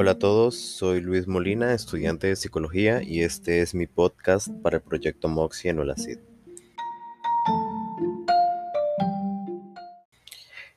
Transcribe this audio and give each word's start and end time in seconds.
Hola 0.00 0.12
a 0.12 0.18
todos, 0.20 0.54
soy 0.56 1.00
Luis 1.00 1.26
Molina, 1.26 1.74
estudiante 1.74 2.28
de 2.28 2.36
psicología 2.36 3.02
y 3.02 3.22
este 3.22 3.62
es 3.62 3.74
mi 3.74 3.88
podcast 3.88 4.46
para 4.62 4.76
el 4.76 4.82
proyecto 4.84 5.26
Moxie 5.26 5.70
en 5.70 5.80
Olacid. 5.80 6.18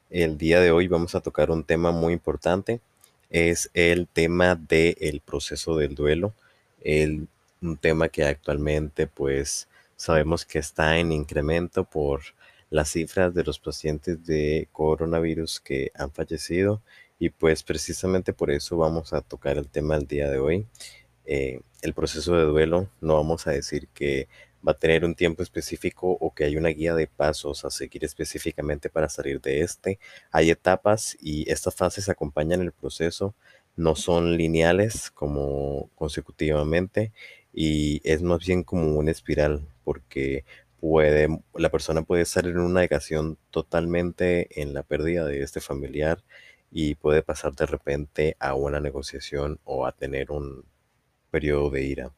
El 0.09 0.39
día 0.39 0.59
de 0.59 0.71
hoy 0.71 0.87
vamos 0.87 1.13
a 1.13 1.21
tocar 1.21 1.51
un 1.51 1.63
tema 1.63 1.91
muy 1.91 2.13
importante, 2.13 2.81
es 3.29 3.69
el 3.75 4.07
tema 4.07 4.55
del 4.55 5.21
proceso 5.23 5.77
del 5.77 5.93
duelo, 5.93 6.33
el, 6.83 7.27
un 7.61 7.77
tema 7.77 8.09
que 8.09 8.23
actualmente 8.23 9.05
pues 9.05 9.67
sabemos 9.97 10.47
que 10.47 10.57
está 10.57 10.97
en 10.97 11.11
incremento 11.11 11.83
por 11.83 12.21
las 12.71 12.89
cifras 12.89 13.35
de 13.35 13.43
los 13.43 13.59
pacientes 13.59 14.25
de 14.25 14.67
coronavirus 14.71 15.59
que 15.59 15.91
han 15.93 16.11
fallecido 16.11 16.81
y 17.21 17.29
pues 17.29 17.61
precisamente 17.61 18.33
por 18.33 18.49
eso 18.49 18.77
vamos 18.77 19.13
a 19.13 19.21
tocar 19.21 19.59
el 19.59 19.67
tema 19.67 19.95
del 19.95 20.07
día 20.07 20.27
de 20.27 20.39
hoy. 20.39 20.65
Eh, 21.25 21.61
el 21.83 21.93
proceso 21.93 22.35
de 22.35 22.45
duelo, 22.45 22.89
no 22.99 23.13
vamos 23.13 23.45
a 23.45 23.51
decir 23.51 23.87
que 23.93 24.27
va 24.67 24.71
a 24.71 24.79
tener 24.79 25.05
un 25.05 25.13
tiempo 25.13 25.43
específico 25.43 26.17
o 26.19 26.33
que 26.33 26.45
hay 26.45 26.57
una 26.57 26.69
guía 26.69 26.95
de 26.95 27.05
pasos 27.05 27.63
a 27.63 27.69
seguir 27.69 28.03
específicamente 28.05 28.89
para 28.89 29.07
salir 29.07 29.39
de 29.39 29.61
este. 29.61 29.99
Hay 30.31 30.49
etapas 30.49 31.15
y 31.21 31.47
estas 31.47 31.75
fases 31.75 32.09
acompañan 32.09 32.61
el 32.61 32.71
proceso, 32.71 33.35
no 33.75 33.95
son 33.95 34.35
lineales 34.35 35.11
como 35.11 35.91
consecutivamente 35.93 37.11
y 37.53 38.01
es 38.03 38.23
más 38.23 38.39
bien 38.39 38.63
como 38.63 38.97
una 38.97 39.11
espiral 39.11 39.67
porque 39.83 40.43
puede, 40.79 41.27
la 41.53 41.69
persona 41.69 42.01
puede 42.01 42.23
estar 42.23 42.47
en 42.47 42.57
una 42.57 42.81
negación 42.81 43.37
totalmente 43.51 44.59
en 44.59 44.73
la 44.73 44.81
pérdida 44.81 45.23
de 45.23 45.43
este 45.43 45.61
familiar 45.61 46.23
y 46.71 46.95
puede 46.95 47.21
pasar 47.21 47.53
de 47.53 47.65
repente 47.65 48.35
a 48.39 48.55
una 48.55 48.79
negociación 48.79 49.59
o 49.65 49.85
a 49.85 49.91
tener 49.91 50.31
un 50.31 50.65
periodo 51.29 51.69
de 51.69 51.83
ira. 51.83 52.11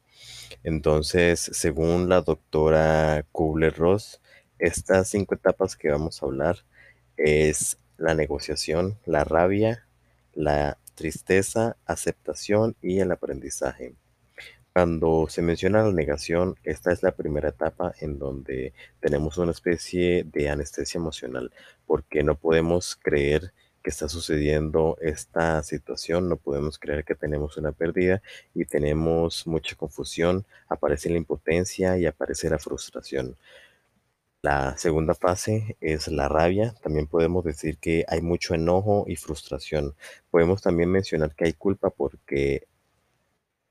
Entonces, 0.63 1.39
según 1.53 2.07
la 2.07 2.21
doctora 2.21 3.25
Kubler-Ross, 3.31 4.21
estas 4.59 5.09
cinco 5.09 5.35
etapas 5.35 5.75
que 5.75 5.89
vamos 5.89 6.21
a 6.21 6.25
hablar 6.25 6.57
es 7.17 7.77
la 7.97 8.13
negociación, 8.13 8.97
la 9.05 9.23
rabia, 9.23 9.87
la 10.33 10.77
tristeza, 10.95 11.75
aceptación 11.85 12.75
y 12.81 12.99
el 12.99 13.11
aprendizaje. 13.11 13.95
Cuando 14.73 15.27
se 15.29 15.41
menciona 15.41 15.83
la 15.83 15.91
negación, 15.91 16.55
esta 16.63 16.91
es 16.91 17.03
la 17.03 17.11
primera 17.11 17.49
etapa 17.49 17.93
en 17.99 18.17
donde 18.17 18.73
tenemos 18.99 19.37
una 19.37 19.51
especie 19.51 20.23
de 20.23 20.49
anestesia 20.49 20.97
emocional, 20.97 21.51
porque 21.85 22.23
no 22.23 22.35
podemos 22.35 22.95
creer 22.95 23.53
que 23.83 23.89
está 23.89 24.07
sucediendo 24.09 24.97
esta 25.01 25.61
situación, 25.63 26.29
no 26.29 26.37
podemos 26.37 26.79
creer 26.79 27.03
que 27.03 27.15
tenemos 27.15 27.57
una 27.57 27.73
pérdida 27.73 28.21
y 28.55 28.65
tenemos 28.65 29.45
mucha 29.45 29.75
confusión, 29.75 30.45
aparece 30.69 31.09
la 31.09 31.17
impotencia 31.17 31.97
y 31.97 32.05
aparece 32.05 32.49
la 32.49 32.59
frustración. 32.59 33.35
La 34.41 34.77
segunda 34.77 35.15
fase 35.15 35.77
es 35.79 36.09
la 36.09 36.27
rabia. 36.27 36.75
También 36.81 37.07
podemos 37.07 37.45
decir 37.45 37.77
que 37.77 38.05
hay 38.09 38.21
mucho 38.21 38.53
enojo 38.53 39.05
y 39.07 39.15
frustración. 39.15 39.95
Podemos 40.31 40.61
también 40.61 40.89
mencionar 40.91 41.33
que 41.33 41.45
hay 41.45 41.53
culpa 41.53 41.89
porque 41.89 42.67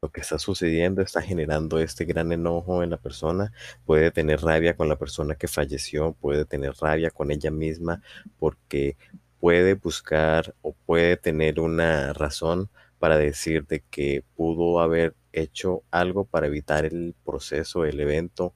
lo 0.03 0.11
que 0.11 0.21
está 0.21 0.39
sucediendo 0.39 1.01
está 1.01 1.23
generando 1.23 1.79
este 1.79 2.05
gran 2.05 2.33
enojo 2.33 2.83
en 2.83 2.91
la 2.91 2.97
persona, 2.97 3.53
puede 3.87 4.11
tener 4.11 4.41
rabia 4.41 4.75
con 4.75 4.89
la 4.89 4.97
persona 4.97 5.37
que 5.37 5.47
falleció, 5.47 6.15
puede 6.15 6.45
tener 6.45 6.75
rabia 6.81 7.11
con 7.13 7.31
ella 7.31 7.53
misma 7.53 8.03
porque 8.39 8.97
puede 9.43 9.75
buscar 9.75 10.55
o 10.63 10.73
puede 10.73 11.17
tener 11.17 11.59
una 11.59 12.13
razón 12.13 12.71
para 13.01 13.19
decir 13.19 13.67
de 13.67 13.81
que 13.81 14.23
pudo 14.37 14.79
haber 14.79 15.17
hecho 15.33 15.83
algo 15.91 16.25
para 16.25 16.47
evitar 16.47 16.85
el 16.85 17.17
proceso, 17.25 17.85
el 17.85 17.99
evento, 17.99 18.55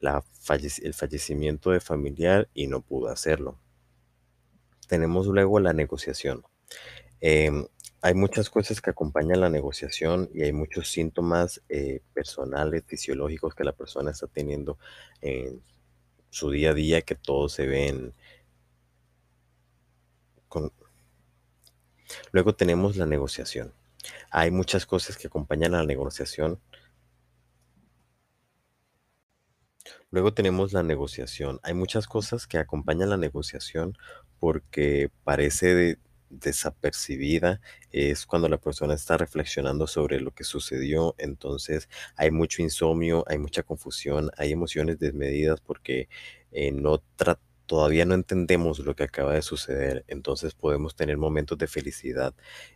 el 0.00 0.94
fallecimiento 0.94 1.72
de 1.72 1.80
familiar 1.80 2.48
y 2.54 2.68
no 2.68 2.82
pudo 2.82 3.08
hacerlo. 3.08 3.58
Tenemos 4.86 5.26
luego 5.26 5.58
la 5.58 5.72
negociación. 5.72 6.44
Em, 7.20 7.66
hay 8.00 8.14
muchas 8.14 8.48
cosas 8.48 8.80
que 8.80 8.90
acompañan 8.90 9.40
la 9.40 9.50
negociación 9.50 10.30
y 10.32 10.42
hay 10.42 10.52
muchos 10.52 10.88
síntomas 10.88 11.60
eh, 11.68 12.00
personales, 12.14 12.84
fisiológicos 12.86 13.56
que 13.56 13.64
la 13.64 13.72
persona 13.72 14.12
está 14.12 14.28
teniendo 14.28 14.78
en 15.20 15.60
su 16.30 16.48
día 16.52 16.70
a 16.70 16.74
día 16.74 17.02
que 17.02 17.16
todos 17.16 17.54
se 17.54 17.66
ven 17.66 18.14
Luego 22.32 22.54
tenemos 22.54 22.96
la 22.96 23.06
negociación. 23.06 23.72
Hay 24.30 24.50
muchas 24.50 24.86
cosas 24.86 25.16
que 25.16 25.28
acompañan 25.28 25.74
a 25.74 25.78
la 25.78 25.86
negociación. 25.86 26.60
Luego 30.10 30.34
tenemos 30.34 30.72
la 30.72 30.82
negociación. 30.82 31.60
Hay 31.62 31.74
muchas 31.74 32.06
cosas 32.06 32.46
que 32.46 32.58
acompañan 32.58 33.10
la 33.10 33.16
negociación 33.16 33.96
porque 34.38 35.10
parece 35.24 35.74
de, 35.74 35.98
desapercibida 36.32 37.60
es 37.92 38.26
cuando 38.26 38.48
la 38.48 38.58
persona 38.58 38.94
está 38.94 39.16
reflexionando 39.18 39.86
sobre 39.86 40.20
lo 40.20 40.32
que 40.32 40.44
sucedió. 40.44 41.14
Entonces 41.18 41.88
hay 42.16 42.30
mucho 42.30 42.62
insomnio, 42.62 43.24
hay 43.28 43.38
mucha 43.38 43.62
confusión, 43.62 44.30
hay 44.36 44.52
emociones 44.52 44.98
desmedidas 44.98 45.60
porque 45.60 46.08
eh, 46.50 46.72
no 46.72 46.98
todavía 47.72 48.04
no 48.04 48.12
entendemos 48.12 48.80
lo 48.80 48.94
que 48.94 49.04
acaba 49.04 49.32
de 49.32 49.40
suceder. 49.40 50.04
Entonces 50.06 50.52
podemos 50.52 50.94
tener 50.94 51.16
momentos 51.16 51.56
de 51.56 51.66
felicidad 51.66 52.34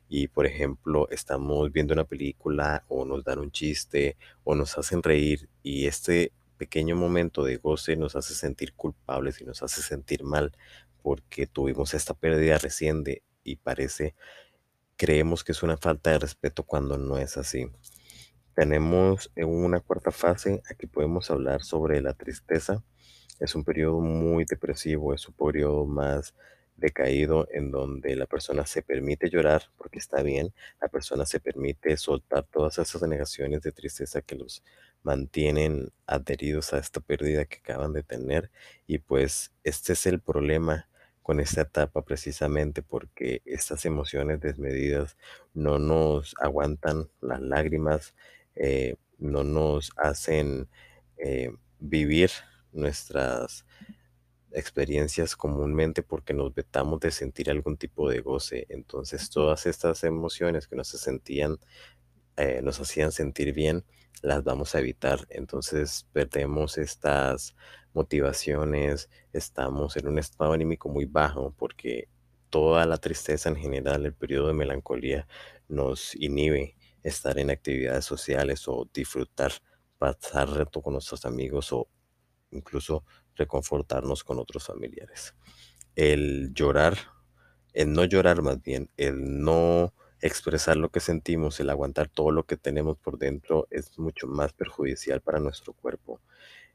y, 0.08 0.28
por 0.28 0.46
ejemplo, 0.46 1.06
estamos 1.10 1.70
viendo 1.70 1.92
una 1.92 2.04
película 2.04 2.82
o 2.88 3.04
nos 3.04 3.22
dan 3.22 3.40
un 3.40 3.50
chiste 3.50 4.16
o 4.42 4.54
nos 4.54 4.78
hacen 4.78 5.02
reír 5.02 5.50
y 5.62 5.86
este 5.86 6.32
pequeño 6.56 6.96
momento 6.96 7.44
de 7.44 7.58
goce 7.58 7.94
nos 7.94 8.16
hace 8.16 8.32
sentir 8.32 8.72
culpables 8.72 9.38
y 9.42 9.44
nos 9.44 9.62
hace 9.62 9.82
sentir 9.82 10.24
mal 10.24 10.56
porque 11.02 11.46
tuvimos 11.46 11.92
esta 11.92 12.14
pérdida 12.14 12.56
reciente 12.56 13.22
y 13.44 13.56
parece, 13.56 14.14
creemos 14.96 15.44
que 15.44 15.52
es 15.52 15.62
una 15.62 15.76
falta 15.76 16.12
de 16.12 16.20
respeto 16.20 16.62
cuando 16.62 16.96
no 16.96 17.18
es 17.18 17.36
así. 17.36 17.66
Tenemos 18.54 19.30
en 19.36 19.48
una 19.48 19.80
cuarta 19.80 20.10
fase, 20.10 20.62
aquí 20.70 20.86
podemos 20.86 21.30
hablar 21.30 21.62
sobre 21.62 22.00
la 22.00 22.14
tristeza. 22.14 22.82
Es 23.40 23.54
un 23.54 23.64
periodo 23.64 24.00
muy 24.00 24.44
depresivo, 24.44 25.14
es 25.14 25.28
un 25.28 25.34
periodo 25.34 25.86
más 25.86 26.34
decaído 26.76 27.48
en 27.50 27.70
donde 27.70 28.14
la 28.16 28.26
persona 28.26 28.66
se 28.66 28.82
permite 28.82 29.30
llorar 29.30 29.62
porque 29.78 29.98
está 29.98 30.22
bien, 30.22 30.52
la 30.80 30.88
persona 30.88 31.24
se 31.24 31.40
permite 31.40 31.96
soltar 31.96 32.44
todas 32.44 32.78
esas 32.78 33.02
negaciones 33.02 33.62
de 33.62 33.72
tristeza 33.72 34.20
que 34.20 34.34
los 34.36 34.62
mantienen 35.02 35.90
adheridos 36.06 36.72
a 36.72 36.78
esta 36.78 37.00
pérdida 37.00 37.44
que 37.44 37.58
acaban 37.58 37.92
de 37.92 38.02
tener. 38.02 38.50
Y 38.86 38.98
pues 38.98 39.52
este 39.64 39.92
es 39.94 40.06
el 40.06 40.20
problema 40.20 40.88
con 41.22 41.40
esta 41.40 41.62
etapa 41.62 42.04
precisamente 42.04 42.82
porque 42.82 43.42
estas 43.44 43.84
emociones 43.84 44.40
desmedidas 44.40 45.16
no 45.54 45.78
nos 45.78 46.34
aguantan 46.40 47.08
las 47.20 47.40
lágrimas, 47.40 48.14
eh, 48.54 48.96
no 49.18 49.42
nos 49.44 49.92
hacen 49.96 50.68
eh, 51.16 51.52
vivir 51.78 52.30
nuestras 52.76 53.66
experiencias 54.52 55.36
comúnmente 55.36 56.02
porque 56.02 56.32
nos 56.32 56.54
vetamos 56.54 57.00
de 57.00 57.10
sentir 57.10 57.50
algún 57.50 57.76
tipo 57.76 58.08
de 58.08 58.20
goce. 58.20 58.66
Entonces 58.68 59.28
todas 59.30 59.66
estas 59.66 60.04
emociones 60.04 60.66
que 60.66 60.76
nos 60.76 60.88
sentían, 60.88 61.58
eh, 62.36 62.60
nos 62.62 62.80
hacían 62.80 63.12
sentir 63.12 63.52
bien, 63.52 63.84
las 64.22 64.44
vamos 64.44 64.74
a 64.74 64.80
evitar. 64.80 65.26
Entonces 65.28 66.06
perdemos 66.12 66.78
estas 66.78 67.54
motivaciones, 67.92 69.10
estamos 69.32 69.96
en 69.96 70.08
un 70.08 70.18
estado 70.18 70.52
anímico 70.52 70.88
muy 70.88 71.04
bajo 71.04 71.54
porque 71.56 72.08
toda 72.50 72.86
la 72.86 72.96
tristeza 72.98 73.48
en 73.48 73.56
general, 73.56 74.06
el 74.06 74.14
periodo 74.14 74.48
de 74.48 74.54
melancolía 74.54 75.26
nos 75.68 76.14
inhibe 76.14 76.76
estar 77.02 77.38
en 77.38 77.50
actividades 77.50 78.04
sociales 78.04 78.66
o 78.68 78.88
disfrutar, 78.92 79.52
pasar 79.98 80.48
reto 80.50 80.80
con 80.82 80.94
nuestros 80.94 81.24
amigos 81.24 81.72
o 81.72 81.88
incluso 82.50 83.04
reconfortarnos 83.34 84.24
con 84.24 84.38
otros 84.38 84.64
familiares. 84.66 85.34
El 85.94 86.52
llorar, 86.54 86.96
el 87.72 87.92
no 87.92 88.04
llorar 88.04 88.42
más 88.42 88.62
bien, 88.62 88.90
el 88.96 89.42
no 89.42 89.92
expresar 90.20 90.76
lo 90.76 90.90
que 90.90 91.00
sentimos, 91.00 91.60
el 91.60 91.70
aguantar 91.70 92.08
todo 92.08 92.30
lo 92.30 92.44
que 92.44 92.56
tenemos 92.56 92.96
por 92.98 93.18
dentro 93.18 93.66
es 93.70 93.98
mucho 93.98 94.26
más 94.26 94.52
perjudicial 94.52 95.20
para 95.20 95.40
nuestro 95.40 95.72
cuerpo. 95.72 96.20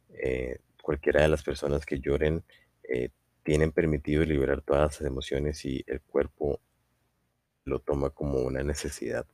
Eh, 0.09 0.59
cualquiera 0.81 1.21
de 1.21 1.27
las 1.27 1.43
personas 1.43 1.85
que 1.85 1.99
lloren 1.99 2.43
eh, 2.83 3.09
tienen 3.43 3.71
permitido 3.71 4.23
liberar 4.23 4.61
todas 4.61 4.99
las 4.99 5.01
emociones 5.01 5.65
y 5.65 5.83
el 5.87 6.01
cuerpo 6.01 6.59
lo 7.65 7.79
toma 7.79 8.09
como 8.09 8.39
una 8.39 8.63
necesidad. 8.63 9.25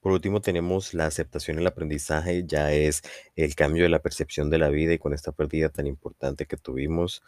Por 0.00 0.12
último, 0.12 0.40
tenemos 0.40 0.94
la 0.94 1.06
aceptación 1.06 1.58
el 1.58 1.66
aprendizaje, 1.66 2.44
ya 2.46 2.72
es 2.72 3.02
el 3.36 3.54
cambio 3.54 3.84
de 3.84 3.88
la 3.90 4.00
percepción 4.00 4.50
de 4.50 4.58
la 4.58 4.68
vida 4.70 4.92
y 4.94 4.98
con 4.98 5.12
esta 5.14 5.32
pérdida 5.32 5.68
tan 5.68 5.86
importante 5.86 6.46
que 6.46 6.56
tuvimos, 6.56 7.22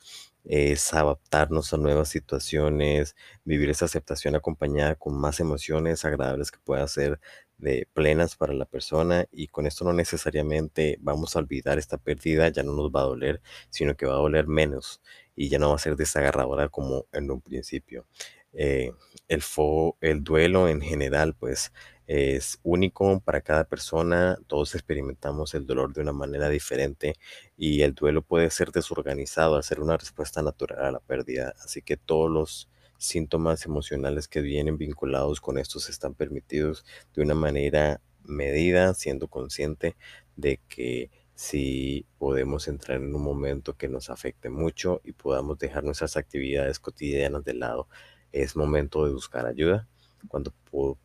es 0.45 0.93
adaptarnos 0.95 1.73
a 1.73 1.77
nuevas 1.77 2.09
situaciones, 2.09 3.15
vivir 3.45 3.71
esa 3.71 3.85
aceptación 3.87 4.35
acompañada 4.35 4.95
con 4.97 5.19
más 5.21 5.41
emociones 5.41 6.05
agradables 6.05 6.51
que 6.51 6.59
puedan 6.65 6.89
ser 6.89 7.21
de 7.59 7.87
plenas 7.93 8.37
para 8.37 8.55
la 8.55 8.65
persona 8.65 9.27
y 9.31 9.49
con 9.49 9.67
esto 9.67 9.85
no 9.85 9.93
necesariamente 9.93 10.97
vamos 11.01 11.37
a 11.37 11.41
olvidar 11.41 11.79
esta 11.79 11.99
pérdida, 11.99 12.49
ya 12.49 12.63
no 12.63 12.73
nos 12.73 12.91
va 12.91 13.01
a 13.03 13.05
doler, 13.05 13.43
sino 13.69 13.95
que 13.97 14.07
va 14.07 14.15
a 14.15 14.17
doler 14.17 14.47
menos 14.47 15.03
y 15.37 15.49
ya 15.51 15.59
no 15.59 15.69
va 15.71 15.75
a 15.77 15.79
ser 15.79 15.97
desagarradora 15.97 16.69
como 16.71 17.07
en 17.13 17.31
un 17.31 17.41
principio. 17.43 18.07
Eh, 18.53 18.93
el, 19.29 19.43
fo- 19.43 19.97
el 20.01 20.25
duelo 20.25 20.69
en 20.69 20.81
general, 20.81 21.35
pues 21.35 21.73
es 22.13 22.59
único 22.65 23.21
para 23.21 23.41
cada 23.41 23.63
persona, 23.63 24.37
todos 24.49 24.75
experimentamos 24.75 25.55
el 25.55 25.65
dolor 25.65 25.93
de 25.93 26.01
una 26.01 26.13
manera 26.13 26.49
diferente 26.49 27.15
y 27.57 27.83
el 27.83 27.95
duelo 27.95 28.23
puede 28.23 28.51
ser 28.51 28.73
desorganizado 28.73 29.55
al 29.55 29.63
ser 29.63 29.79
una 29.79 29.97
respuesta 29.97 30.43
natural 30.43 30.85
a 30.85 30.91
la 30.91 30.99
pérdida, 30.99 31.55
así 31.63 31.83
que 31.83 31.97
todos 31.97 32.29
los 32.29 32.69
síntomas 32.99 33.65
emocionales 33.65 34.27
que 34.27 34.41
vienen 34.41 34.77
vinculados 34.77 35.41
con 35.41 35.57
estos 35.57 35.89
están 35.89 36.15
permitidos 36.15 36.85
de 37.15 37.23
una 37.23 37.37
manera 37.37 38.01
medida, 38.25 38.93
siendo 38.95 39.29
consciente 39.29 39.95
de 40.35 40.61
que 40.69 41.13
si 41.37 42.07
podemos 42.19 42.67
entrar 42.67 42.99
en 42.99 43.15
un 43.15 43.23
momento 43.23 43.77
que 43.77 43.89
nos 43.89 44.11
afecte 44.11 44.51
mucho 44.51 45.01
y 45.05 45.13
podamos 45.13 45.61
dejar 45.61 45.85
nuestras 45.85 46.17
actividades 46.17 46.81
cotidianas 46.81 47.45
de 47.45 47.55
lado, 47.55 47.87
es 48.33 48.57
momento 48.57 49.07
de 49.07 49.13
buscar 49.13 49.47
ayuda 49.47 49.87
cuando 50.29 50.53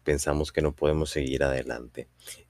pensamos 0.04 0.52
que 0.52 0.62
no 0.62 0.76
podemos 0.76 1.10
seguir 1.10 1.44
adelante. 1.44 2.08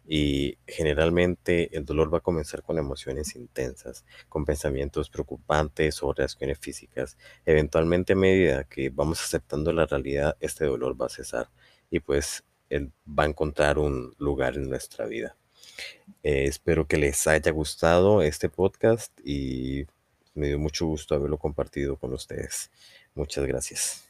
Y 0.07 0.57
generalmente 0.67 1.75
el 1.75 1.85
dolor 1.85 2.13
va 2.13 2.19
a 2.19 2.21
comenzar 2.21 2.61
con 2.61 2.77
emociones 2.77 3.35
intensas, 3.35 4.05
con 4.29 4.45
pensamientos 4.45 5.09
preocupantes 5.09 6.03
o 6.03 6.13
reacciones 6.13 6.59
físicas. 6.59 7.17
Eventualmente, 7.45 8.13
a 8.13 8.17
medida 8.17 8.63
que 8.65 8.89
vamos 8.89 9.21
aceptando 9.21 9.71
la 9.73 9.85
realidad, 9.85 10.37
este 10.39 10.65
dolor 10.65 10.99
va 10.99 11.07
a 11.07 11.09
cesar 11.09 11.49
y 11.89 11.99
pues 11.99 12.43
él 12.69 12.91
va 13.07 13.23
a 13.23 13.27
encontrar 13.27 13.79
un 13.79 14.13
lugar 14.17 14.55
en 14.55 14.69
nuestra 14.69 15.05
vida. 15.05 15.37
Eh, 16.23 16.45
espero 16.45 16.87
que 16.87 16.97
les 16.97 17.27
haya 17.27 17.51
gustado 17.51 18.21
este 18.21 18.49
podcast 18.49 19.11
y 19.23 19.85
me 20.33 20.47
dio 20.47 20.59
mucho 20.59 20.85
gusto 20.85 21.15
haberlo 21.15 21.37
compartido 21.37 21.97
con 21.97 22.13
ustedes. 22.13 22.71
Muchas 23.13 23.45
gracias. 23.45 24.04